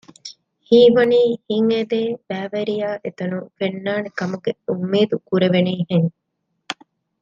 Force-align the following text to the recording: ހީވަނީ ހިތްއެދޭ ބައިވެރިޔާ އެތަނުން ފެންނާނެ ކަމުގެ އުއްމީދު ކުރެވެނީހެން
ހީވަނީ 0.67 1.19
ހިތްއެދޭ 1.47 1.99
ބައިވެރިޔާ 2.27 2.89
އެތަނުން 3.03 3.49
ފެންނާނެ 3.57 4.09
ކަމުގެ 4.19 4.51
އުއްމީދު 4.65 5.15
ކުރެވެނީހެން 5.27 6.11